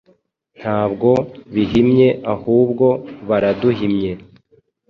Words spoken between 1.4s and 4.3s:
bihimye ahubwo baraduhimye